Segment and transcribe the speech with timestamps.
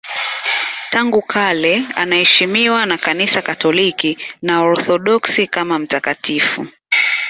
[0.91, 6.67] Tangu kale anaheshimiwa na Kanisa Katoliki na Waorthodoksi kama mtakatifu.